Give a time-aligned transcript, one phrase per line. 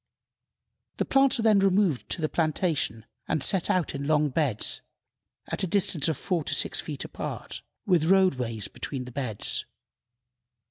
[0.97, 4.81] The plants are then removed to the plantation and set out in long beds,
[5.45, 9.65] at a distance of four to six feet apart, with roadways between the beds.